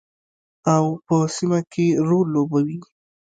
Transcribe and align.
او 0.73 0.83
په 1.05 1.17
سیمه 1.35 1.59
کې 1.71 1.85
رول 2.07 2.27
لوبوي. 2.35 2.79